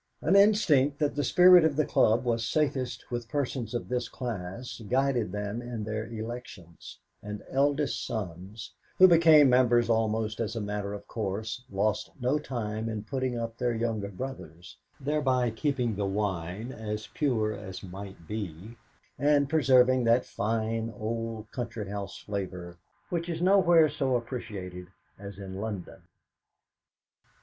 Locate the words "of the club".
1.63-2.23